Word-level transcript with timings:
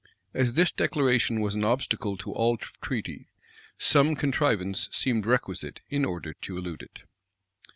As 0.33 0.53
this 0.55 0.71
declaration 0.71 1.41
was 1.41 1.53
an 1.53 1.63
obstacle 1.63 2.17
to 2.17 2.31
all 2.31 2.57
treaty, 2.57 3.27
some 3.77 4.15
contrivance 4.15 4.89
seemed 4.91 5.27
requisite 5.27 5.81
in 5.91 6.05
order 6.05 6.33
to 6.41 6.57
elude 6.57 6.81
it. 6.81 7.03